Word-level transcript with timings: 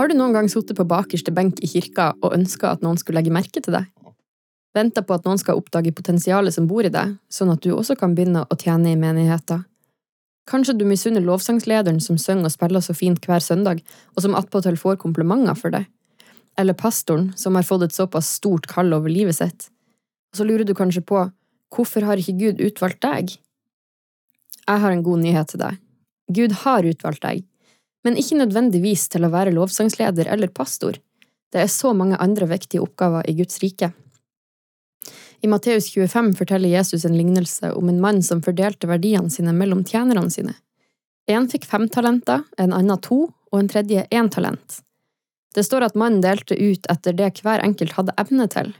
Har 0.00 0.08
du 0.08 0.14
noen 0.16 0.32
gang 0.32 0.46
sittet 0.48 0.78
på 0.78 0.84
bakerste 0.88 1.28
benk 1.36 1.58
i 1.60 1.68
kirka 1.68 2.14
og 2.24 2.32
ønska 2.32 2.70
at 2.70 2.80
noen 2.80 2.96
skulle 2.96 3.18
legge 3.18 3.34
merke 3.36 3.60
til 3.60 3.74
deg? 3.74 3.90
Venta 4.72 5.02
på 5.04 5.12
at 5.12 5.26
noen 5.28 5.36
skal 5.36 5.58
oppdage 5.60 5.92
potensialet 5.92 6.54
som 6.54 6.64
bor 6.70 6.86
i 6.88 6.92
deg, 6.94 7.18
sånn 7.28 7.50
at 7.52 7.60
du 7.60 7.74
også 7.74 7.98
kan 8.00 8.14
begynne 8.16 8.46
å 8.48 8.56
tjene 8.56 8.94
i 8.94 8.96
menigheten? 8.96 9.66
Kanskje 10.48 10.72
du 10.78 10.86
misunner 10.88 11.20
lovsangslederen 11.20 12.00
som 12.00 12.16
synger 12.16 12.48
og 12.48 12.54
spiller 12.54 12.80
så 12.80 12.96
fint 12.96 13.28
hver 13.28 13.44
søndag, 13.44 13.82
og 14.16 14.24
som 14.24 14.38
attpåtil 14.40 14.80
får 14.80 14.96
komplimenter 15.04 15.60
for 15.60 15.76
det? 15.76 15.82
Eller 16.56 16.80
pastoren, 16.80 17.34
som 17.36 17.60
har 17.60 17.68
fått 17.68 17.90
et 17.90 17.98
såpass 17.98 18.32
stort 18.40 18.70
kall 18.72 18.96
over 18.96 19.12
livet 19.12 19.36
sitt? 19.36 19.68
Og 20.32 20.40
så 20.40 20.48
lurer 20.48 20.64
du 20.64 20.72
kanskje 20.78 21.04
på, 21.04 21.26
hvorfor 21.76 22.08
har 22.08 22.16
ikke 22.16 22.38
Gud 22.40 22.64
utvalgt 22.70 23.04
deg? 23.04 23.36
Jeg 24.64 24.80
har 24.80 24.96
en 24.96 25.04
god 25.04 25.26
nyhet 25.28 25.52
til 25.52 25.60
deg. 25.66 25.76
Gud 26.32 26.56
har 26.64 26.88
utvalgt 26.88 27.26
deg, 27.28 27.44
men 28.04 28.16
ikke 28.16 28.38
nødvendigvis 28.40 29.08
til 29.12 29.26
å 29.26 29.32
være 29.32 29.54
lovsangsleder 29.56 30.30
eller 30.32 30.52
pastor. 30.54 30.98
Det 31.50 31.64
er 31.64 31.72
så 31.72 31.92
mange 31.96 32.18
andre 32.22 32.46
viktige 32.50 32.82
oppgaver 32.84 33.26
i 33.28 33.34
Guds 33.38 33.58
rike. 33.62 33.90
I 35.40 35.48
Matteus 35.48 35.88
25 35.94 36.34
forteller 36.36 36.68
Jesus 36.68 37.04
en 37.04 37.16
lignelse 37.16 37.72
om 37.72 37.88
en 37.88 38.00
mann 38.00 38.20
som 38.22 38.42
fordelte 38.44 38.88
verdiene 38.90 39.32
sine 39.32 39.54
mellom 39.56 39.82
tjenerne 39.88 40.30
sine. 40.30 40.54
En 41.30 41.48
fikk 41.48 41.64
fem 41.68 41.88
talenter, 41.88 42.44
en 42.58 42.74
annen 42.76 43.00
to, 43.00 43.26
og 43.50 43.58
en 43.58 43.70
tredje 43.70 44.04
én 44.10 44.28
talent. 44.30 44.80
Det 45.54 45.64
står 45.66 45.88
at 45.88 45.96
mannen 45.98 46.22
delte 46.22 46.54
ut 46.54 46.86
etter 46.92 47.16
det 47.16 47.40
hver 47.42 47.62
enkelt 47.64 47.96
hadde 47.96 48.14
evne 48.20 48.46
til. 48.52 48.70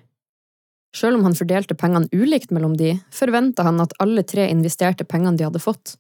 Selv 0.95 1.19
om 1.19 1.27
han 1.27 1.37
fordelte 1.39 1.77
pengene 1.79 2.11
ulikt 2.12 2.53
mellom 2.55 2.77
de, 2.79 2.97
forventa 3.15 3.65
han 3.67 3.81
at 3.83 3.95
alle 4.03 4.23
tre 4.27 4.49
investerte 4.51 5.07
pengene 5.07 5.39
de 5.39 5.47
hadde 5.47 5.62
fått. 5.62 5.97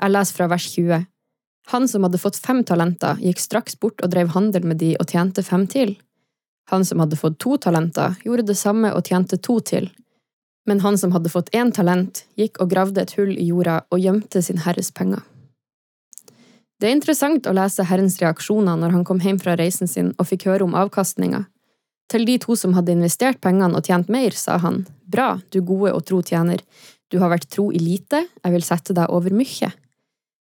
Jeg 0.00 0.14
leser 0.14 0.38
fra 0.38 0.48
vers 0.50 0.66
20. 0.74 1.06
Han 1.70 1.88
som 1.88 2.02
hadde 2.02 2.18
fått 2.18 2.36
fem 2.36 2.64
talenter, 2.64 3.18
gikk 3.22 3.40
straks 3.40 3.78
bort 3.78 4.02
og 4.02 4.10
drev 4.10 4.32
handel 4.34 4.64
med 4.66 4.80
de 4.82 4.94
og 4.98 5.12
tjente 5.12 5.44
fem 5.46 5.66
til. 5.70 5.96
Han 6.70 6.84
som 6.84 7.02
hadde 7.02 7.18
fått 7.18 7.38
to 7.42 7.56
talenter, 7.56 8.16
gjorde 8.24 8.48
det 8.50 8.58
samme 8.58 8.92
og 8.94 9.06
tjente 9.06 9.38
to 9.38 9.60
til. 9.60 9.90
Men 10.66 10.80
han 10.80 10.98
som 10.98 11.12
hadde 11.14 11.30
fått 11.30 11.50
én 11.54 11.72
talent, 11.74 12.24
gikk 12.38 12.60
og 12.62 12.70
gravde 12.70 13.02
et 13.02 13.14
hull 13.18 13.34
i 13.34 13.48
jorda 13.48 13.82
og 13.90 14.02
gjemte 14.02 14.42
sin 14.42 14.62
herres 14.62 14.92
penger. 14.94 15.22
Det 16.82 16.88
er 16.88 16.96
interessant 16.96 17.46
å 17.46 17.54
lese 17.54 17.84
Herrens 17.86 18.18
reaksjoner 18.18 18.78
når 18.78 18.94
han 18.96 19.04
kom 19.06 19.20
hjem 19.22 19.38
fra 19.38 19.54
reisen 19.58 19.90
sin 19.90 20.10
og 20.16 20.26
fikk 20.26 20.48
høre 20.50 20.66
om 20.66 20.74
avkastninga. 20.78 21.44
Til 22.10 22.26
de 22.26 22.34
to 22.42 22.56
som 22.58 22.74
hadde 22.74 22.94
investert 22.94 23.38
pengene 23.40 23.78
og 23.78 23.86
tjent 23.86 24.10
mer, 24.10 24.34
sa 24.34 24.58
han, 24.60 24.82
bra, 25.06 25.36
du 25.54 25.60
gode 25.62 25.94
og 25.94 26.02
tro 26.08 26.18
tjener, 26.26 26.60
du 27.12 27.20
har 27.22 27.30
vært 27.30 27.46
tro 27.54 27.68
i 27.70 27.78
lite, 27.78 28.24
jeg 28.42 28.54
vil 28.54 28.66
sette 28.66 28.96
deg 28.96 29.14
over 29.14 29.34
mye. 29.36 29.70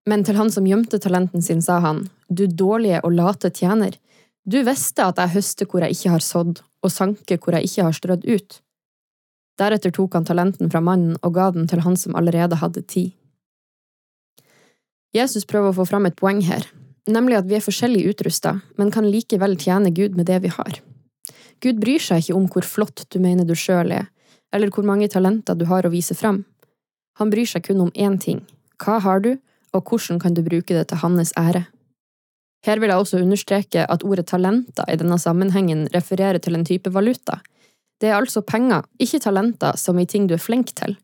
Men 0.09 0.23
til 0.25 0.39
han 0.39 0.49
som 0.49 0.65
gjemte 0.65 0.97
talenten 1.01 1.43
sin, 1.45 1.61
sa 1.61 1.77
han, 1.83 2.07
du 2.29 2.47
dårlige 2.47 3.03
og 3.05 3.13
late 3.13 3.51
tjener, 3.53 3.93
du 4.49 4.63
visste 4.65 5.05
at 5.05 5.19
jeg 5.21 5.35
høster 5.35 5.69
hvor 5.69 5.83
jeg 5.85 5.93
ikke 5.93 6.15
har 6.15 6.25
sådd, 6.25 6.63
og 6.81 6.93
sanker 6.93 7.37
hvor 7.37 7.57
jeg 7.57 7.69
ikke 7.69 7.85
har 7.85 7.97
strødd 7.97 8.25
ut. 8.25 8.59
Deretter 9.59 9.93
tok 9.93 10.15
han 10.15 10.25
talenten 10.25 10.71
fra 10.71 10.81
mannen 10.81 11.17
og 11.21 11.35
ga 11.35 11.49
den 11.53 11.67
til 11.69 11.83
han 11.85 11.97
som 11.99 12.15
allerede 12.17 12.57
hadde 12.61 12.85
tid. 12.89 13.11
Jesus 15.13 15.45
prøver 15.49 15.71
å 15.71 15.77
få 15.81 15.87
fram 15.89 16.07
et 16.07 16.17
poeng 16.17 16.41
her, 16.47 16.65
nemlig 17.09 17.39
at 17.39 17.49
vi 17.49 17.57
er 17.57 17.65
forskjellig 17.65 18.05
utrusta, 18.13 18.59
men 18.77 18.93
kan 18.93 19.09
likevel 19.09 19.57
tjene 19.59 19.91
Gud 19.93 20.15
med 20.17 20.29
det 20.29 20.39
vi 20.45 20.53
har. 20.53 20.79
Gud 21.59 21.81
bryr 21.81 22.01
seg 22.01 22.23
ikke 22.23 22.37
om 22.37 22.47
hvor 22.49 22.65
flott 22.65 23.03
du 23.11 23.19
mener 23.19 23.45
du 23.45 23.55
sjøl 23.57 23.91
er, 23.91 24.07
eller 24.55 24.71
hvor 24.73 24.87
mange 24.87 25.09
talenter 25.11 25.57
du 25.57 25.67
har 25.69 25.85
å 25.85 25.93
vise 25.93 26.15
fram. 26.17 26.45
Han 27.19 27.33
bryr 27.33 27.49
seg 27.49 27.67
kun 27.67 27.83
om 27.83 27.93
én 27.93 28.17
ting– 28.21 28.45
hva 28.79 28.95
har 29.03 29.19
du, 29.19 29.33
og 29.73 29.89
hvordan 29.89 30.19
kan 30.19 30.33
du 30.33 30.41
bruke 30.45 30.73
det 30.73 30.87
til 30.89 31.01
hans 31.03 31.33
ære? 31.37 31.65
Her 32.65 32.79
vil 32.79 32.91
jeg 32.91 32.99
også 32.99 33.21
understreke 33.23 33.85
at 33.87 34.03
ordet 34.03 34.27
talenter 34.27 34.87
i 34.91 34.97
denne 34.99 35.19
sammenhengen 35.19 35.87
refererer 35.93 36.39
til 36.43 36.55
en 36.55 36.65
type 36.65 36.91
valuta. 36.93 37.39
Det 38.01 38.09
er 38.09 38.17
altså 38.17 38.41
penger, 38.41 38.83
ikke 38.99 39.19
talenter, 39.19 39.77
som 39.77 39.99
i 39.99 40.05
ting 40.05 40.27
du 40.27 40.35
er 40.35 40.43
flink 40.43 40.73
til. 40.75 40.97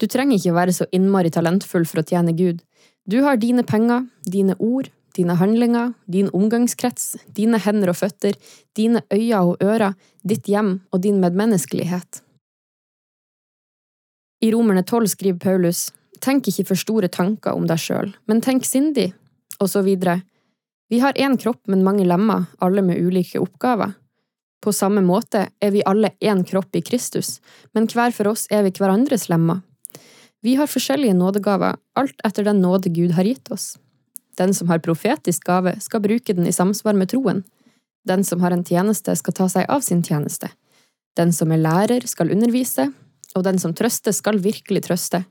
Du 0.00 0.06
trenger 0.06 0.36
ikke 0.36 0.54
være 0.54 0.74
så 0.74 0.86
innmari 0.92 1.30
talentfull 1.30 1.86
for 1.86 2.02
å 2.02 2.06
tjene 2.06 2.34
Gud. 2.36 2.60
Du 3.06 3.22
har 3.22 3.38
dine 3.38 3.62
penger, 3.62 4.06
dine 4.26 4.56
ord, 4.58 4.90
dine 5.16 5.36
handlinger, 5.38 5.94
din 6.12 6.28
omgangskrets, 6.34 7.16
dine 7.36 7.58
hender 7.62 7.92
og 7.92 8.00
føtter, 8.02 8.36
dine 8.76 9.02
øyne 9.12 9.40
og 9.40 9.62
ører, 9.62 9.94
ditt 10.26 10.50
hjem 10.50 10.80
og 10.92 11.02
din 11.06 11.20
medmenneskelighet. 11.22 12.20
I 14.44 14.52
Romerne 14.52 14.82
12 14.84 15.14
skriver 15.14 15.38
Paulus, 15.40 15.88
Tenk 16.20 16.48
ikke 16.48 16.66
for 16.70 16.80
store 16.80 17.10
tanker 17.12 17.56
om 17.56 17.66
deg 17.68 17.80
sjøl, 17.80 18.14
men 18.26 18.40
tenk 18.44 18.64
sindig, 18.64 19.12
og 19.60 19.70
så 19.72 19.82
videre. 19.86 20.20
Vi 20.88 21.00
har 21.02 21.18
én 21.18 21.36
kropp, 21.40 21.62
men 21.66 21.84
mange 21.84 22.06
lemmer, 22.06 22.46
alle 22.62 22.82
med 22.82 23.00
ulike 23.02 23.40
oppgaver. 23.42 23.94
På 24.62 24.72
samme 24.72 25.02
måte 25.04 25.48
er 25.62 25.72
vi 25.74 25.84
alle 25.86 26.12
én 26.20 26.44
kropp 26.46 26.76
i 26.76 26.82
Kristus, 26.82 27.40
men 27.74 27.88
hver 27.90 28.14
for 28.14 28.32
oss 28.32 28.46
er 28.50 28.64
vi 28.66 28.72
hverandres 28.74 29.28
lemmer. 29.28 29.62
Vi 30.42 30.54
har 30.54 30.70
forskjellige 30.70 31.16
nådegaver, 31.18 31.76
alt 31.98 32.22
etter 32.24 32.46
den 32.46 32.62
nåde 32.62 32.92
Gud 32.94 33.16
har 33.16 33.26
gitt 33.26 33.50
oss. 33.50 33.76
Den 34.38 34.54
som 34.54 34.68
har 34.68 34.82
profetisk 34.84 35.46
gave, 35.48 35.74
skal 35.80 36.02
bruke 36.04 36.34
den 36.36 36.46
i 36.46 36.54
samsvar 36.54 36.94
med 36.94 37.10
troen. 37.10 37.42
Den 38.06 38.24
som 38.24 38.40
har 38.40 38.54
en 38.54 38.64
tjeneste, 38.64 39.16
skal 39.16 39.34
ta 39.34 39.48
seg 39.50 39.66
av 39.72 39.82
sin 39.82 40.04
tjeneste. 40.04 40.50
Den 41.16 41.32
som 41.32 41.52
er 41.52 41.62
lærer, 41.62 42.06
skal 42.06 42.30
undervise, 42.30 42.90
og 43.34 43.44
den 43.44 43.58
som 43.58 43.74
trøster, 43.74 44.12
skal 44.12 44.38
virkelig 44.44 44.84
trøste. 44.86 45.24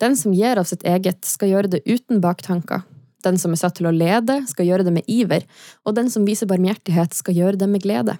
Den 0.00 0.16
som 0.16 0.32
gir 0.32 0.56
av 0.56 0.64
sitt 0.68 0.84
eget, 0.88 1.24
skal 1.28 1.52
gjøre 1.52 1.70
det 1.74 1.82
uten 1.84 2.22
baktanker. 2.24 2.86
Den 3.24 3.36
som 3.38 3.52
er 3.52 3.60
satt 3.60 3.76
til 3.76 3.90
å 3.90 3.92
lede, 3.92 4.38
skal 4.48 4.68
gjøre 4.68 4.86
det 4.86 4.94
med 4.96 5.08
iver, 5.10 5.44
og 5.84 5.96
den 5.98 6.08
som 6.12 6.24
viser 6.24 6.48
barmhjertighet, 6.48 7.12
skal 7.16 7.36
gjøre 7.36 7.60
det 7.60 7.68
med 7.68 7.84
glede. 7.84 8.16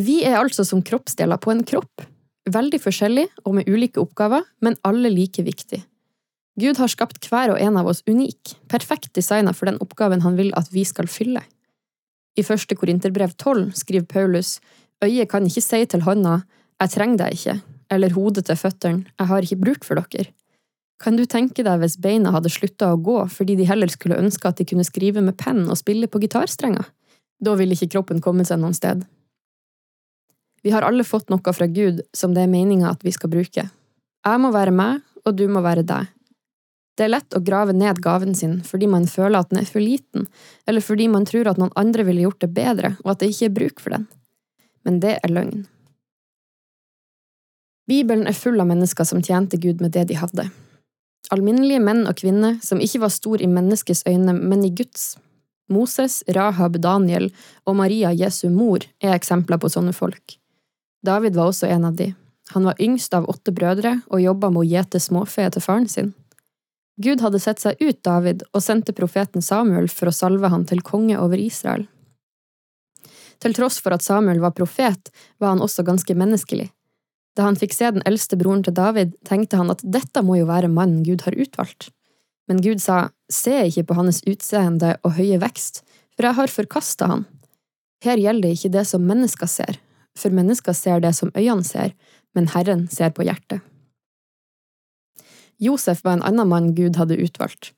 Vi 0.00 0.22
er 0.26 0.40
altså 0.40 0.64
som 0.66 0.82
kroppsdeler 0.82 1.38
på 1.38 1.52
en 1.52 1.62
kropp, 1.68 2.02
veldig 2.50 2.80
forskjellig 2.82 3.28
og 3.44 3.58
med 3.60 3.70
ulike 3.70 4.02
oppgaver, 4.02 4.42
men 4.64 4.78
alle 4.88 5.12
like 5.12 5.44
viktig. 5.46 5.82
Gud 6.60 6.80
har 6.80 6.90
skapt 6.90 7.28
hver 7.30 7.54
og 7.54 7.60
en 7.62 7.78
av 7.80 7.88
oss 7.88 8.02
unik, 8.08 8.56
perfekt 8.68 9.12
designa 9.16 9.54
for 9.56 9.70
den 9.70 9.78
oppgaven 9.84 10.24
han 10.24 10.36
vil 10.36 10.50
at 10.58 10.72
vi 10.72 10.84
skal 10.88 11.08
fylle. 11.08 11.44
I 12.36 12.44
første 12.44 12.76
Korinterbrev 12.76 13.36
12 13.36 13.70
skriver 13.78 14.08
Paulus, 14.08 14.58
øyet 15.04 15.30
kan 15.30 15.46
ikke 15.46 15.64
si 15.64 15.84
til 15.86 16.04
hånda, 16.04 16.40
jeg 16.82 16.92
trenger 16.96 17.20
deg 17.22 17.38
ikke, 17.38 17.56
eller 17.92 18.14
hodet 18.16 18.46
til 18.48 18.58
føttene, 18.58 19.04
jeg 19.18 19.28
har 19.28 19.44
ikke 19.44 19.60
bruk 19.60 19.86
for 19.86 20.00
dere. 20.00 20.32
Kan 21.02 21.18
du 21.18 21.24
tenke 21.26 21.64
deg 21.66 21.80
hvis 21.82 21.98
beina 21.98 22.30
hadde 22.30 22.52
slutta 22.52 22.92
å 22.92 23.00
gå 23.02 23.18
fordi 23.32 23.56
de 23.58 23.66
heller 23.66 23.90
skulle 23.90 24.20
ønske 24.22 24.48
at 24.48 24.60
de 24.60 24.66
kunne 24.70 24.86
skrive 24.86 25.22
med 25.24 25.36
penn 25.40 25.64
og 25.66 25.80
spille 25.80 26.06
på 26.06 26.20
gitarstrenger? 26.22 26.86
Da 27.42 27.56
ville 27.58 27.74
ikke 27.74 27.90
kroppen 27.96 28.22
komme 28.22 28.46
seg 28.46 28.62
noen 28.62 28.76
sted. 28.76 29.02
Vi 30.62 30.70
har 30.70 30.86
alle 30.86 31.02
fått 31.02 31.32
noe 31.32 31.54
fra 31.56 31.66
Gud 31.66 32.04
som 32.14 32.36
det 32.36 32.44
er 32.44 32.52
meninga 32.52 32.92
at 32.92 33.02
vi 33.02 33.10
skal 33.14 33.32
bruke. 33.32 33.66
Jeg 34.22 34.38
må 34.38 34.52
være 34.54 34.70
meg, 34.70 35.02
og 35.26 35.34
du 35.34 35.48
må 35.50 35.62
være 35.64 35.82
deg. 35.82 36.06
Det 36.94 37.06
er 37.06 37.14
lett 37.14 37.34
å 37.34 37.42
grave 37.42 37.74
ned 37.74 37.98
gaven 38.04 38.36
sin 38.38 38.60
fordi 38.66 38.86
man 38.90 39.08
føler 39.10 39.40
at 39.40 39.50
den 39.50 39.62
er 39.62 39.66
for 39.66 39.82
liten, 39.82 40.28
eller 40.70 40.84
fordi 40.84 41.08
man 41.10 41.26
tror 41.26 41.50
at 41.50 41.58
noen 41.58 41.74
andre 41.74 42.06
ville 42.06 42.28
gjort 42.28 42.44
det 42.44 42.52
bedre, 42.54 42.94
og 43.02 43.14
at 43.14 43.22
det 43.22 43.32
ikke 43.32 43.48
er 43.48 43.56
bruk 43.58 43.82
for 43.82 43.96
den. 43.96 44.06
Men 44.86 45.00
det 45.02 45.16
er 45.18 45.34
løgn. 45.34 45.64
Bibelen 47.88 48.28
er 48.30 48.36
full 48.38 48.60
av 48.62 48.68
mennesker 48.70 49.06
som 49.08 49.22
tjente 49.22 49.58
Gud 49.58 49.80
med 49.82 49.92
det 49.96 50.06
de 50.10 50.18
hadde. 50.18 50.46
Alminnelige 51.34 51.82
menn 51.82 52.04
og 52.06 52.18
kvinner 52.20 52.58
som 52.62 52.80
ikke 52.82 53.02
var 53.04 53.12
stor 53.14 53.42
i 53.42 53.50
menneskets 53.50 54.04
øyne, 54.06 54.34
men 54.36 54.64
i 54.64 54.70
Guds. 54.70 55.16
Moses, 55.72 56.22
Rahab, 56.28 56.76
Daniel 56.82 57.30
og 57.66 57.76
Maria, 57.78 58.12
Jesu 58.12 58.48
mor, 58.50 58.84
er 59.02 59.16
eksempler 59.16 59.58
på 59.58 59.70
sånne 59.72 59.94
folk. 59.96 60.36
David 61.02 61.38
var 61.38 61.50
også 61.50 61.70
en 61.70 61.86
av 61.88 61.96
de. 61.98 62.12
Han 62.52 62.66
var 62.68 62.80
yngst 62.82 63.14
av 63.14 63.28
åtte 63.30 63.54
brødre 63.54 64.00
og 64.10 64.22
jobba 64.22 64.50
med 64.50 64.62
å 64.62 64.68
gjete 64.68 65.00
småfe 65.00 65.48
til 65.50 65.64
faren 65.64 65.88
sin. 65.88 66.12
Gud 67.02 67.22
hadde 67.24 67.40
sett 67.40 67.62
seg 67.62 67.80
ut 67.80 68.02
David 68.04 68.44
og 68.52 68.62
sendte 68.62 68.92
profeten 68.94 69.42
Samuel 69.42 69.88
for 69.88 70.10
å 70.10 70.14
salve 70.14 70.50
han 70.52 70.66
til 70.68 70.84
konge 70.84 71.16
over 71.18 71.40
Israel. 71.40 71.86
Til 73.42 73.56
tross 73.56 73.80
for 73.82 73.96
at 73.96 74.04
Samuel 74.04 74.42
var 74.42 74.54
profet, 74.54 75.08
var 75.40 75.54
han 75.54 75.64
også 75.64 75.82
ganske 75.86 76.14
menneskelig. 76.14 76.68
Da 77.36 77.46
han 77.46 77.56
fikk 77.56 77.72
se 77.74 77.90
den 77.94 78.04
eldste 78.08 78.36
broren 78.36 78.62
til 78.64 78.74
David, 78.76 79.14
tenkte 79.28 79.60
han 79.60 79.72
at 79.72 79.80
dette 79.84 80.22
må 80.24 80.36
jo 80.40 80.48
være 80.50 80.70
mannen 80.72 81.02
Gud 81.06 81.24
har 81.26 81.36
utvalgt. 81.38 81.88
Men 82.50 82.60
Gud 82.60 82.82
sa, 82.82 83.08
se 83.32 83.54
ikke 83.68 83.86
på 83.88 83.96
hans 83.96 84.20
utseende 84.28 84.96
og 85.02 85.16
høye 85.16 85.38
vekst, 85.40 85.80
for 86.12 86.28
jeg 86.28 86.38
har 86.38 86.52
forkasta 86.52 87.08
han. 87.08 87.26
Her 88.04 88.20
gjelder 88.20 88.52
ikke 88.52 88.72
det 88.74 88.84
som 88.90 89.04
mennesker 89.06 89.48
ser, 89.48 89.78
for 90.18 90.34
mennesker 90.34 90.76
ser 90.76 91.00
det 91.00 91.14
som 91.16 91.30
øynene 91.36 91.64
ser, 91.64 91.94
men 92.34 92.50
Herren 92.52 92.88
ser 92.92 93.14
på 93.14 93.24
hjertet. 93.24 93.62
Josef 95.62 96.02
var 96.04 96.18
en 96.18 96.26
annen 96.26 96.50
mann 96.50 96.72
Gud 96.74 96.98
hadde 96.98 97.20
utvalgt. 97.22 97.70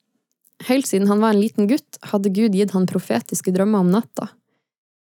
Helt 0.65 0.89
siden 0.89 1.11
han 1.11 1.21
var 1.21 1.35
en 1.35 1.43
liten 1.43 1.69
gutt, 1.69 1.99
hadde 2.11 2.33
Gud 2.33 2.57
gitt 2.57 2.73
han 2.73 2.89
profetiske 2.89 3.53
drømmer 3.53 3.85
om 3.85 3.91
natta. 3.93 4.31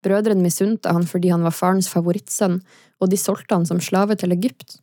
Brødrene 0.04 0.44
misunte 0.44 0.92
han 0.92 1.06
fordi 1.08 1.30
han 1.32 1.46
var 1.46 1.54
farens 1.56 1.88
favorittsønn, 1.88 2.58
og 3.04 3.12
de 3.12 3.20
solgte 3.20 3.56
han 3.56 3.68
som 3.68 3.82
slave 3.84 4.16
til 4.20 4.32
Egypt. 4.34 4.78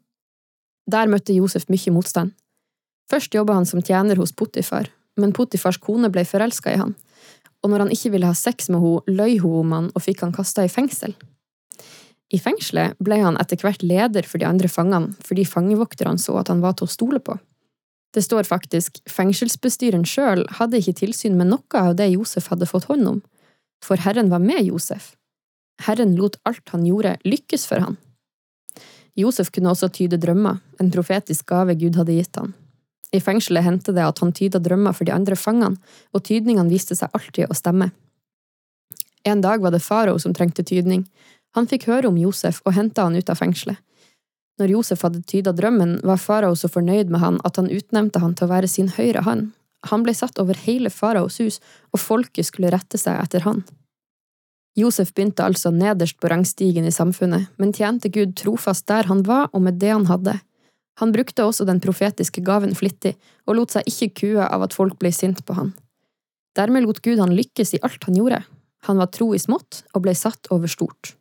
Der 0.92 1.10
møtte 1.10 1.36
Josef 1.36 1.68
mye 1.70 1.94
motstand. 1.94 2.36
Først 3.12 3.34
jobba 3.36 3.58
han 3.58 3.68
som 3.68 3.82
tjener 3.84 4.20
hos 4.22 4.32
Potifar, 4.32 4.88
men 5.20 5.34
Potifars 5.36 5.80
kone 5.82 6.10
ble 6.14 6.24
forelska 6.28 6.72
i 6.72 6.80
han, 6.80 6.96
og 7.62 7.70
når 7.70 7.86
han 7.86 7.94
ikke 7.94 8.14
ville 8.14 8.30
ha 8.30 8.38
sex 8.38 8.70
med 8.72 8.82
henne, 8.82 9.04
løy 9.12 9.38
hun 9.42 9.60
om 9.66 9.78
han 9.78 9.92
og 9.94 10.06
fikk 10.06 10.24
han 10.26 10.34
kasta 10.36 10.66
i 10.66 10.72
fengsel. 10.72 11.14
I 12.32 12.40
fengselet 12.40 12.96
ble 13.04 13.18
han 13.20 13.38
etter 13.42 13.60
hvert 13.60 13.84
leder 13.84 14.24
for 14.28 14.40
de 14.40 14.48
andre 14.48 14.70
fangene 14.72 15.12
fordi 15.28 15.44
fangevokterne 15.48 16.22
så 16.22 16.38
at 16.40 16.52
han 16.52 16.62
var 16.64 16.78
til 16.80 16.88
å 16.88 16.94
stole 16.94 17.20
på. 17.20 17.36
Det 18.16 18.24
står 18.24 18.48
faktisk 18.48 19.00
fengselsbestyreren 19.08 20.08
sjøl 20.08 20.46
hadde 20.58 20.80
ikke 20.80 20.98
tilsyn 21.04 21.38
med 21.40 21.52
noe 21.52 21.84
av 21.84 21.96
det 22.00 22.10
Josef 22.12 22.50
hadde 22.52 22.68
fått 22.68 22.90
hånd 22.90 23.08
om, 23.08 23.20
for 23.84 24.00
Herren 24.04 24.32
var 24.32 24.44
med 24.44 24.64
Josef. 24.68 25.14
Herren 25.86 26.16
lot 26.18 26.38
alt 26.48 26.74
han 26.74 26.84
gjorde, 26.88 27.18
lykkes 27.26 27.66
for 27.70 27.84
han. 27.84 27.98
Josef 29.20 29.52
kunne 29.52 29.74
også 29.74 29.90
tyde 29.92 30.20
drømmer, 30.22 30.62
en 30.80 30.92
profetisk 30.92 31.48
gave 31.52 31.76
Gud 31.76 31.98
hadde 32.00 32.16
gitt 32.16 32.38
han. 32.40 32.54
I 33.12 33.20
fengselet 33.20 33.66
hendte 33.66 33.92
det 33.92 34.06
at 34.08 34.22
han 34.24 34.32
tyda 34.32 34.60
drømmer 34.64 34.96
for 34.96 35.08
de 35.08 35.14
andre 35.16 35.36
fangene, 35.36 35.76
og 36.16 36.24
tydningene 36.28 36.72
viste 36.72 36.96
seg 36.96 37.12
alltid 37.12 37.52
å 37.52 37.58
stemme. 37.58 37.92
En 39.28 39.42
dag 39.44 39.62
var 39.62 39.76
det 39.76 39.84
farao 39.84 40.18
som 40.20 40.34
trengte 40.34 40.64
tydning. 40.64 41.04
Han 41.56 41.68
fikk 41.68 41.90
høre 41.92 42.10
om 42.10 42.18
Josef 42.18 42.62
og 42.66 42.74
henta 42.78 43.04
han 43.06 43.18
ut 43.20 43.30
av 43.30 43.38
fengselet. 43.38 43.78
Når 44.60 44.72
Josef 44.76 45.04
hadde 45.04 45.24
tyda 45.28 45.52
drømmen, 45.58 46.00
var 46.06 46.22
farao 46.22 46.56
så 46.56 46.70
fornøyd 46.72 47.12
med 47.12 47.22
han 47.22 47.40
at 47.48 47.58
han 47.60 47.70
utnevnte 47.72 48.22
han 48.22 48.34
til 48.38 48.48
å 48.48 48.54
være 48.54 48.70
sin 48.72 48.92
høyre 48.96 49.24
hånd. 49.28 49.52
Han 49.90 50.04
ble 50.06 50.14
satt 50.14 50.38
over 50.42 50.58
hele 50.66 50.92
faraos 50.94 51.40
hus, 51.42 51.58
og 51.92 52.00
folket 52.00 52.48
skulle 52.48 52.70
rette 52.74 53.00
seg 53.02 53.18
etter 53.18 53.48
han. 53.48 53.64
Josef 54.78 55.12
begynte 55.14 55.44
altså 55.44 55.72
nederst 55.76 56.20
på 56.22 56.30
rangstigen 56.32 56.86
i 56.88 56.94
samfunnet, 56.96 57.50
men 57.60 57.74
tjente 57.76 58.10
Gud 58.14 58.38
trofast 58.40 58.88
der 58.88 59.10
han 59.10 59.26
var 59.28 59.50
og 59.52 59.66
med 59.66 59.80
det 59.82 59.92
han 59.92 60.08
hadde. 60.08 60.38
Han 61.02 61.12
brukte 61.12 61.44
også 61.44 61.66
den 61.68 61.82
profetiske 61.84 62.44
gaven 62.46 62.76
flittig, 62.76 63.16
og 63.48 63.58
lot 63.58 63.76
seg 63.76 63.88
ikke 63.90 64.12
kue 64.22 64.48
av 64.48 64.64
at 64.64 64.76
folk 64.76 64.98
ble 65.00 65.12
sint 65.16 65.44
på 65.48 65.56
han. 65.58 65.74
Dermed 66.56 66.86
lot 66.86 67.02
Gud 67.04 67.20
han 67.20 67.36
lykkes 67.36 67.76
i 67.76 67.82
alt 67.84 68.04
han 68.08 68.20
gjorde. 68.20 68.42
Han 68.88 69.00
var 69.00 69.12
tro 69.14 69.32
i 69.36 69.40
smått 69.40 69.84
og 69.94 70.04
ble 70.06 70.16
satt 70.18 70.50
over 70.52 70.72
stort. 70.72 71.16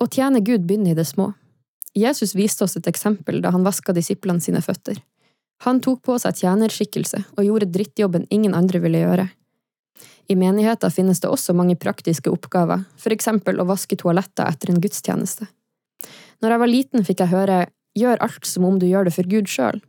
Å 0.00 0.06
tjene 0.08 0.42
Gud 0.44 0.64
begynner 0.66 0.94
i 0.94 0.98
det 0.98 1.06
små. 1.08 1.32
Jesus 1.96 2.36
viste 2.38 2.64
oss 2.64 2.78
et 2.78 2.88
eksempel 2.88 3.40
da 3.42 3.50
han 3.54 3.66
vaska 3.66 3.92
disiplene 3.92 4.40
sine 4.40 4.62
føtter. 4.62 5.00
Han 5.66 5.82
tok 5.84 6.00
på 6.06 6.16
seg 6.22 6.38
tjenerskikkelse 6.40 7.24
og 7.36 7.44
gjorde 7.44 7.68
drittjobben 7.74 8.24
ingen 8.32 8.54
andre 8.56 8.80
ville 8.80 9.02
gjøre. 9.02 9.26
I 10.30 10.36
menigheter 10.38 10.92
finnes 10.94 11.18
det 11.20 11.28
også 11.30 11.54
mange 11.58 11.74
praktiske 11.74 12.30
oppgaver, 12.30 12.84
for 12.96 13.10
eksempel 13.10 13.58
å 13.58 13.66
vaske 13.66 13.98
toaletter 13.98 14.46
etter 14.46 14.70
en 14.70 14.78
gudstjeneste. 14.82 15.48
Når 16.40 16.54
jeg 16.54 16.62
var 16.62 16.70
liten, 16.70 17.06
fikk 17.06 17.24
jeg 17.24 17.34
høre 17.34 17.56
gjør 17.98 18.20
alt 18.22 18.46
som 18.46 18.68
om 18.68 18.78
du 18.78 18.86
gjør 18.86 19.08
det 19.08 19.14
for 19.16 19.26
Gud 19.26 19.50
sjøl. 19.50 19.80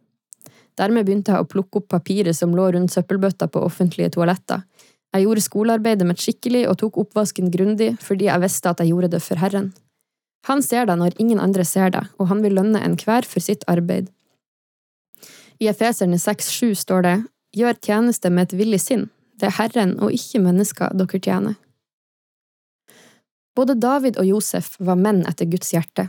Dermed 0.79 1.05
begynte 1.05 1.35
jeg 1.35 1.45
å 1.45 1.49
plukke 1.49 1.81
opp 1.81 1.91
papiret 1.93 2.35
som 2.35 2.55
lå 2.57 2.71
rundt 2.73 2.93
søppelbøtta 2.93 3.51
på 3.53 3.61
offentlige 3.67 4.15
toaletter. 4.15 4.63
Jeg 5.11 5.27
gjorde 5.27 5.43
skolearbeidet 5.45 6.07
mitt 6.07 6.23
skikkelig 6.23 6.63
og 6.71 6.77
tok 6.81 6.97
oppvasken 7.03 7.51
grundig 7.53 7.91
fordi 8.01 8.29
jeg 8.29 8.41
visste 8.41 8.71
at 8.71 8.81
jeg 8.81 8.93
gjorde 8.93 9.11
det 9.13 9.21
for 9.21 9.41
Herren. 9.41 9.73
Han 10.49 10.63
ser 10.65 10.87
deg 10.89 10.97
når 10.97 11.19
ingen 11.21 11.41
andre 11.43 11.65
ser 11.67 11.91
deg, 11.93 12.07
og 12.17 12.31
han 12.31 12.41
vil 12.41 12.55
lønne 12.57 12.81
enhver 12.81 13.27
for 13.29 13.43
sitt 13.43 13.67
arbeid. 13.69 14.09
I 15.61 15.69
Efeserne 15.69 16.17
6,7 16.17 16.73
står 16.81 17.05
det 17.05 17.17
Gjør 17.53 17.77
tjeneste 17.83 18.31
med 18.31 18.47
et 18.47 18.57
villig 18.57 18.79
sinn, 18.81 19.09
det 19.41 19.49
er 19.49 19.57
Herren 19.57 19.97
og 19.99 20.13
ikke 20.13 20.41
mennesker 20.43 20.93
dere 20.97 21.19
tjener. 21.19 21.57
Både 23.57 23.75
David 23.75 24.19
og 24.21 24.27
Josef 24.29 24.77
var 24.79 24.99
menn 24.99 25.25
etter 25.27 25.49
Guds 25.49 25.73
hjerte. 25.73 26.07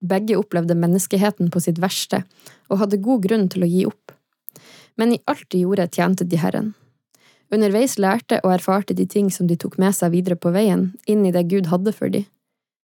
Begge 0.00 0.38
opplevde 0.38 0.78
menneskeheten 0.78 1.50
på 1.52 1.60
sitt 1.60 1.80
verste 1.82 2.22
og 2.70 2.80
hadde 2.80 3.02
god 3.04 3.26
grunn 3.26 3.48
til 3.52 3.66
å 3.66 3.68
gi 3.68 3.82
opp. 3.90 4.14
Men 4.96 5.12
i 5.12 5.20
alt 5.28 5.44
de 5.52 5.64
gjorde, 5.64 5.90
tjente 5.92 6.24
de 6.24 6.38
Herren. 6.40 6.72
Underveis 7.50 7.98
lærte 7.98 8.38
og 8.44 8.54
erfarte 8.54 8.94
de 8.94 9.04
ting 9.10 9.28
som 9.34 9.48
de 9.50 9.58
tok 9.58 9.76
med 9.82 9.96
seg 9.96 10.14
videre 10.14 10.38
på 10.38 10.52
veien, 10.54 10.92
inn 11.10 11.26
i 11.26 11.34
det 11.34 11.48
Gud 11.50 11.68
hadde 11.72 11.92
for 11.96 12.12
dem. 12.12 12.28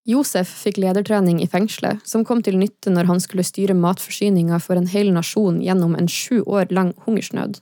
Josef 0.06 0.50
fikk 0.62 0.76
ledertrening 0.78 1.40
i 1.42 1.48
fengselet, 1.50 2.02
som 2.06 2.22
kom 2.26 2.42
til 2.46 2.58
nytte 2.60 2.92
når 2.92 3.08
han 3.08 3.22
skulle 3.22 3.46
styre 3.46 3.74
matforsyninga 3.74 4.60
for 4.62 4.78
en 4.78 4.86
hel 4.90 5.10
nasjon 5.14 5.58
gjennom 5.64 5.96
en 5.98 6.10
sju 6.10 6.44
år 6.44 6.70
lang 6.70 6.92
hungersnød. 7.06 7.58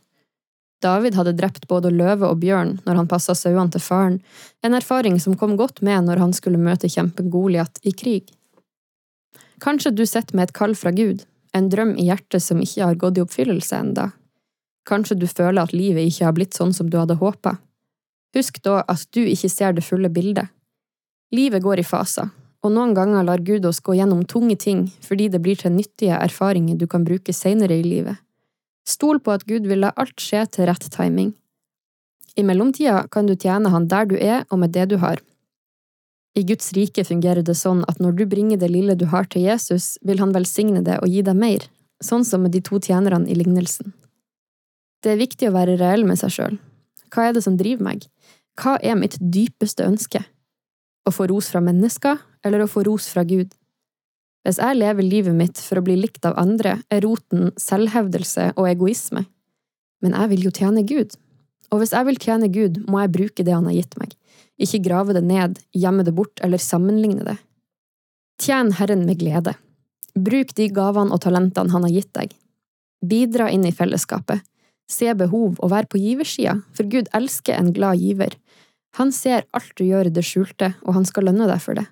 David 0.85 1.17
hadde 1.17 1.33
drept 1.39 1.69
både 1.69 1.93
løve 1.95 2.29
og 2.29 2.43
bjørn 2.43 2.75
når 2.85 2.99
han 3.01 3.09
passa 3.09 3.33
sauene 3.39 3.73
til 3.73 3.81
faren, 3.81 4.19
en 4.61 4.77
erfaring 4.77 5.17
som 5.23 5.37
kom 5.41 5.57
godt 5.57 5.81
med 5.87 6.05
når 6.05 6.21
han 6.21 6.35
skulle 6.37 6.61
møte 6.61 6.91
kjempen 6.93 7.31
Goliat 7.33 7.81
i 7.83 7.95
krig. 7.97 8.29
Kanskje 9.65 9.95
du 9.97 10.05
sitter 10.05 10.37
med 10.37 10.51
et 10.51 10.57
kall 10.57 10.75
fra 10.77 10.93
Gud, 10.93 11.25
en 11.57 11.71
drøm 11.73 11.95
i 11.97 12.09
hjertet 12.11 12.43
som 12.45 12.61
ikke 12.61 12.85
har 12.85 13.01
gått 13.01 13.19
i 13.19 13.25
oppfyllelse 13.25 13.81
enda. 13.81 14.11
Kanskje 14.85 15.17
du 15.17 15.27
føler 15.31 15.63
at 15.63 15.73
livet 15.73 16.11
ikke 16.11 16.27
har 16.29 16.37
blitt 16.37 16.57
sånn 16.59 16.75
som 16.77 16.91
du 16.93 16.99
hadde 17.01 17.17
håpa. 17.23 17.57
Husk 18.37 18.61
da 18.67 18.83
at 18.91 19.07
du 19.17 19.23
ikke 19.23 19.49
ser 19.49 19.73
det 19.73 19.87
fulle 19.87 20.11
bildet. 20.13 20.51
Livet 21.33 21.65
går 21.65 21.81
i 21.81 21.87
faser, 21.87 22.29
og 22.61 22.75
noen 22.75 22.93
ganger 22.97 23.25
lar 23.25 23.41
Gud 23.47 23.65
oss 23.69 23.81
gå 23.81 23.97
gjennom 23.97 24.25
tunge 24.29 24.59
ting 24.61 24.85
fordi 25.07 25.31
det 25.33 25.41
blir 25.41 25.57
til 25.61 25.73
nyttige 25.73 26.19
erfaringer 26.19 26.77
du 26.77 26.87
kan 26.91 27.07
bruke 27.07 27.33
seinere 27.33 27.79
i 27.81 27.87
livet. 27.87 28.21
Stol 28.85 29.21
på 29.21 29.33
at 29.33 29.47
Gud 29.49 29.67
vil 29.69 29.81
la 29.85 29.93
alt 29.97 30.21
skje 30.21 30.45
til 30.53 30.69
rett 30.69 30.85
timing. 30.93 31.33
I 32.37 32.43
mellomtida 32.45 33.07
kan 33.11 33.27
du 33.27 33.37
tjene 33.37 33.71
Han 33.71 33.87
der 33.89 34.09
du 34.11 34.17
er 34.19 34.45
og 34.51 34.59
med 34.59 34.75
det 34.75 34.89
du 34.91 34.99
har. 34.99 35.21
I 36.35 36.43
Guds 36.43 36.73
rike 36.75 37.05
fungerer 37.07 37.47
det 37.47 37.55
sånn 37.55 37.85
at 37.87 38.01
når 38.03 38.17
du 38.19 38.25
bringer 38.27 38.59
det 38.59 38.73
lille 38.73 38.97
du 38.99 39.07
har 39.13 39.29
til 39.31 39.47
Jesus, 39.47 39.95
vil 40.03 40.19
han 40.19 40.35
velsigne 40.35 40.83
det 40.83 40.99
og 40.99 41.09
gi 41.09 41.23
deg 41.23 41.39
mer, 41.39 41.67
sånn 42.03 42.27
som 42.27 42.43
med 42.43 42.53
de 42.57 42.63
to 42.65 42.81
tjenerne 42.83 43.31
i 43.31 43.37
lignelsen. 43.39 43.95
Det 45.05 45.13
er 45.13 45.21
viktig 45.21 45.49
å 45.49 45.55
være 45.55 45.79
reell 45.79 46.03
med 46.09 46.19
seg 46.19 46.35
sjøl. 46.35 46.57
Hva 47.15 47.29
er 47.29 47.37
det 47.37 47.45
som 47.47 47.59
driver 47.61 47.87
meg? 47.87 48.09
Hva 48.59 48.77
er 48.83 48.99
mitt 48.99 49.15
dypeste 49.21 49.87
ønske? 49.87 50.25
Å 51.07 51.13
få 51.15 51.29
ros 51.31 51.53
fra 51.53 51.63
mennesker, 51.63 52.19
eller 52.43 52.65
å 52.65 52.71
få 52.71 52.83
ros 52.89 53.07
fra 53.13 53.23
Gud? 53.29 53.55
Hvis 54.45 54.61
jeg 54.61 54.77
lever 54.77 55.07
livet 55.07 55.37
mitt 55.37 55.61
for 55.61 55.81
å 55.81 55.85
bli 55.85 55.97
likt 55.97 56.27
av 56.29 56.37
andre, 56.41 56.77
er 56.93 57.05
roten 57.07 57.53
selvhevdelse 57.61 58.51
og 58.59 58.69
egoisme. 58.69 59.25
Men 60.05 60.17
jeg 60.19 60.31
vil 60.35 60.45
jo 60.45 60.53
tjene 60.53 60.85
Gud. 60.85 61.17
Og 61.73 61.81
hvis 61.81 61.95
jeg 61.97 62.07
vil 62.11 62.21
tjene 62.21 62.51
Gud, 62.53 62.83
må 62.85 63.01
jeg 63.01 63.15
bruke 63.15 63.47
det 63.47 63.55
han 63.57 63.65
har 63.71 63.77
gitt 63.79 63.97
meg, 64.01 64.13
ikke 64.61 64.83
grave 64.85 65.17
det 65.17 65.25
ned, 65.27 65.57
gjemme 65.75 66.05
det 66.07 66.13
bort 66.15 66.43
eller 66.45 66.61
sammenligne 66.61 67.25
det. 67.27 67.39
Tjen 68.43 68.75
Herren 68.77 69.07
med 69.09 69.19
glede. 69.23 69.57
Bruk 70.15 70.53
de 70.59 70.69
gavene 70.71 71.15
og 71.15 71.23
talentene 71.25 71.73
han 71.73 71.87
har 71.87 71.95
gitt 71.95 72.13
deg. 72.15 72.37
Bidra 73.05 73.49
inn 73.51 73.65
i 73.67 73.73
fellesskapet. 73.75 74.45
Se 74.91 75.09
behov 75.17 75.57
og 75.57 75.71
vær 75.73 75.89
på 75.89 75.99
giversida, 75.99 76.59
for 76.77 76.87
Gud 76.93 77.09
elsker 77.17 77.57
en 77.57 77.73
glad 77.75 78.03
giver. 78.03 78.37
Han 79.01 79.11
ser 79.15 79.49
alt 79.57 79.73
du 79.79 79.87
gjør 79.87 80.11
i 80.11 80.15
det 80.15 80.23
skjulte, 80.27 80.75
og 80.85 80.99
han 80.99 81.09
skal 81.09 81.31
lønne 81.31 81.49
deg 81.51 81.63
for 81.65 81.81
det. 81.81 81.89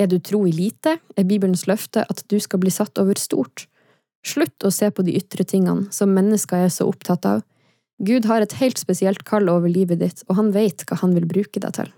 Er 0.00 0.08
du 0.10 0.18
tro 0.18 0.42
i 0.46 0.52
lite, 0.52 0.98
er 0.98 1.26
Bibelens 1.28 1.68
løfte 1.70 2.02
at 2.10 2.24
du 2.30 2.40
skal 2.42 2.62
bli 2.62 2.72
satt 2.74 2.98
over 2.98 3.18
stort. 3.20 3.68
Slutt 4.26 4.64
å 4.64 4.72
se 4.74 4.88
på 4.90 5.04
de 5.06 5.14
ytre 5.18 5.44
tingene 5.46 5.92
som 5.94 6.14
mennesker 6.14 6.66
er 6.66 6.72
så 6.72 6.88
opptatt 6.90 7.28
av. 7.28 7.44
Gud 8.02 8.26
har 8.26 8.42
et 8.42 8.56
helt 8.58 8.80
spesielt 8.80 9.22
kall 9.28 9.50
over 9.52 9.70
livet 9.70 10.00
ditt, 10.00 10.24
og 10.26 10.40
han 10.40 10.50
vet 10.54 10.82
hva 10.88 10.98
han 11.02 11.14
vil 11.14 11.28
bruke 11.30 11.62
deg 11.62 11.76
til. 11.76 11.92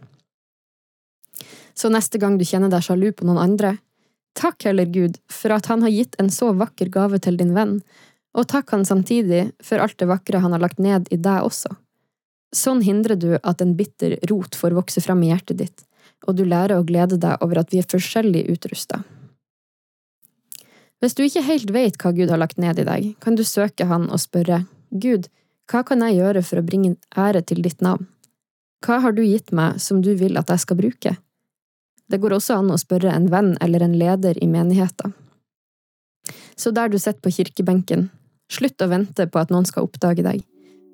Så 1.77 1.89
neste 1.93 2.21
gang 2.21 2.37
du 2.37 2.45
kjenner 2.45 2.73
deg 2.73 2.85
sjalu 2.85 3.11
på 3.17 3.25
noen 3.29 3.41
andre, 3.41 3.77
takk 4.37 4.69
heller 4.69 4.89
Gud 4.93 5.17
for 5.33 5.55
at 5.57 5.69
han 5.71 5.85
har 5.85 5.93
gitt 5.93 6.17
en 6.21 6.29
så 6.33 6.51
vakker 6.57 6.91
gave 6.93 7.21
til 7.25 7.39
din 7.41 7.55
venn, 7.57 7.79
og 8.37 8.49
takk 8.53 8.75
han 8.75 8.85
samtidig 8.85 9.47
for 9.65 9.81
alt 9.81 9.97
det 10.01 10.09
vakre 10.11 10.43
han 10.45 10.53
har 10.53 10.61
lagt 10.61 10.81
ned 10.83 11.09
i 11.13 11.17
deg 11.17 11.49
også. 11.49 11.73
Sånn 12.57 12.83
hindrer 12.85 13.17
du 13.21 13.37
at 13.41 13.63
en 13.65 13.75
bitter 13.77 14.19
rot 14.31 14.57
får 14.57 14.77
vokse 14.77 15.01
fram 15.05 15.23
i 15.25 15.31
hjertet 15.33 15.61
ditt, 15.65 15.87
og 16.27 16.39
du 16.39 16.45
lærer 16.49 16.79
å 16.79 16.87
glede 16.87 17.19
deg 17.21 17.43
over 17.45 17.61
at 17.61 17.73
vi 17.73 17.83
er 17.83 17.91
forskjellig 17.91 18.47
utrusta. 18.55 19.03
Hvis 21.03 21.15
du 21.15 21.27
ikke 21.27 21.45
helt 21.45 21.71
vet 21.75 21.99
hva 22.01 22.15
Gud 22.17 22.33
har 22.33 22.41
lagt 22.41 22.59
ned 22.63 22.81
i 22.81 22.87
deg, 22.89 23.11
kan 23.21 23.37
du 23.37 23.45
søke 23.45 23.85
Han 23.85 24.09
og 24.09 24.23
spørre 24.23 24.65
Gud, 24.91 25.29
hva 25.69 25.83
kan 25.85 26.01
jeg 26.07 26.21
gjøre 26.21 26.43
for 26.47 26.61
å 26.61 26.67
bringe 26.67 26.97
ære 27.19 27.43
til 27.45 27.61
ditt 27.63 27.83
navn? 27.85 28.07
Hva 28.87 29.01
har 29.03 29.13
du 29.13 29.23
gitt 29.25 29.53
meg 29.57 29.81
som 29.83 30.01
du 30.01 30.15
vil 30.17 30.39
at 30.39 30.51
jeg 30.53 30.63
skal 30.63 30.79
bruke? 30.79 31.17
Det 32.07 32.21
går 32.23 32.37
også 32.37 32.61
an 32.61 32.71
å 32.71 32.79
spørre 32.79 33.13
en 33.13 33.27
venn 33.33 33.57
eller 33.61 33.83
en 33.83 33.97
leder 33.99 34.39
i 34.43 34.47
menigheten. 34.47 35.15
Så 36.57 36.71
der 36.73 36.89
du 36.89 36.99
sitter 36.99 37.21
på 37.21 37.35
kirkebenken, 37.35 38.09
slutt 38.53 38.81
å 38.81 38.89
vente 38.89 39.27
på 39.27 39.41
at 39.43 39.51
noen 39.51 39.67
skal 39.69 39.89
oppdage 39.89 40.25
deg. 40.25 40.45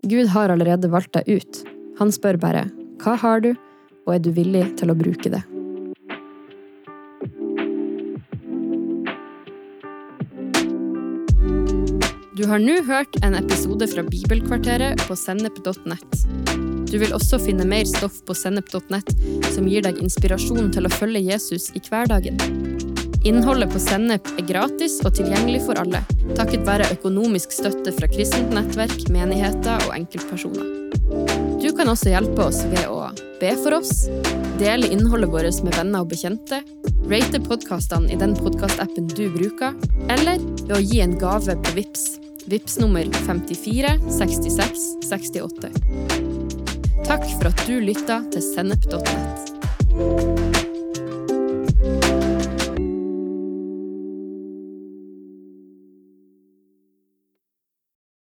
Gud 0.09 0.33
har 0.33 0.51
allerede 0.51 0.91
valgt 0.91 1.13
deg 1.15 1.29
ut. 1.29 1.61
Han 2.01 2.11
spør 2.11 2.41
bare 2.41 2.65
Hva 3.03 3.15
har 3.21 3.45
du, 3.45 3.53
og 4.07 4.15
er 4.17 4.23
du 4.23 4.31
villig 4.35 4.65
til 4.81 4.93
å 4.93 4.99
bruke 4.99 5.33
det? 5.33 5.43
Du 12.33 12.47
har 12.49 12.59
nå 12.59 12.79
hørt 12.89 13.19
en 13.23 13.37
episode 13.39 13.87
fra 13.93 14.03
Bibelkvarteret 14.03 15.05
på 15.07 15.15
sennep.nett. 15.15 16.17
Du 16.91 16.99
vil 16.99 17.15
også 17.15 17.39
finne 17.41 17.65
mer 17.69 17.87
stoff 17.89 18.19
på 18.27 18.35
sennep.nett 18.37 19.15
som 19.55 19.69
gir 19.71 19.85
deg 19.87 20.01
inspirasjon 20.03 20.73
til 20.75 20.89
å 20.89 20.93
følge 20.93 21.23
Jesus 21.23 21.71
i 21.79 21.85
hverdagen. 21.87 22.41
Innholdet 23.23 23.71
på 23.71 23.79
Sennep 23.79 24.27
er 24.35 24.47
gratis 24.49 24.99
og 25.07 25.15
tilgjengelig 25.15 25.63
for 25.69 25.79
alle, 25.79 26.03
takket 26.35 26.67
være 26.67 26.91
økonomisk 26.99 27.55
støtte 27.55 27.95
fra 27.95 28.11
kristent 28.11 28.51
nettverk, 28.51 29.07
menigheter 29.15 29.87
og 29.87 29.95
enkeltpersoner. 30.01 30.82
Kan 31.83 31.91
også 31.91 32.13
hjelpe 32.13 32.45
oss 32.45 32.61
ved 32.71 32.85
å 32.87 33.09
be 33.41 33.49
for 33.59 33.75
oss, 33.75 34.05
dele 34.61 34.87
innholdet 34.95 35.33
vårt 35.33 35.65
med 35.67 35.75
venner 35.75 36.05
og 36.05 36.13
bekjente, 36.13 36.61
rate 37.11 37.41
podkastene 37.43 38.07
i 38.15 38.19
den 38.21 38.37
podkastappen 38.39 39.09
du 39.11 39.25
bruker, 39.35 39.75
eller 40.07 40.39
ved 40.61 40.77
å 40.77 40.79
gi 40.79 41.01
en 41.03 41.19
gave 41.19 41.57
på 41.59 41.75
VIPS. 41.81 42.05
VIPS 42.47 42.79
nummer 42.85 43.11
54 43.27 43.97
66 44.15 44.87
68. 45.11 45.75
Takk 47.03 47.27
for 47.35 47.51
at 47.51 47.67
du 47.67 47.81
lytta 47.83 48.23
til 48.31 48.47
sennep.nett. 48.53 50.52